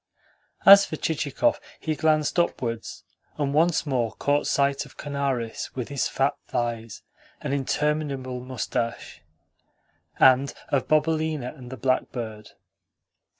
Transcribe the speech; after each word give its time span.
As 0.65 0.83
for 0.83 0.95
Chichikov, 0.95 1.59
he 1.79 1.93
glanced 1.95 2.39
upwards, 2.39 3.03
and 3.37 3.53
once 3.53 3.85
more 3.85 4.13
caught 4.13 4.47
sight 4.47 4.83
of 4.83 4.97
Kanaris 4.97 5.75
with 5.75 5.89
his 5.89 6.07
fat 6.07 6.33
thighs 6.47 7.03
and 7.39 7.53
interminable 7.53 8.39
moustache, 8.39 9.21
and 10.19 10.55
of 10.69 10.87
Bobelina 10.87 11.55
and 11.55 11.69
the 11.71 11.77
blackbird. 11.77 12.49